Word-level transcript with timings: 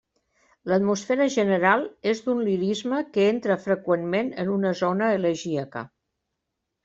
L'atmosfera 0.71 1.25
general 1.33 1.83
és 2.11 2.23
d'un 2.29 2.39
lirisme 2.47 3.01
que 3.17 3.27
entra 3.33 3.59
freqüentment 3.67 4.31
en 4.45 4.49
una 4.57 4.71
zona 4.81 5.11
elegíaca. 5.19 5.85